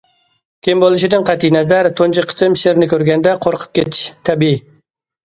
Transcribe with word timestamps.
كىم 0.67 0.79
بولۇشىدىن 0.83 1.27
قەتئىينەزەر 1.29 1.89
تۇنجى 1.99 2.23
قېتىم 2.31 2.55
شىرنى 2.63 2.87
كۆرگەندە 2.95 3.35
قورقۇپ 3.45 3.77
كېتىش 3.81 4.01
تەبىئىي. 4.31 4.57